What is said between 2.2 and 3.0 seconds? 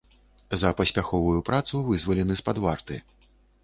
з-пад варты.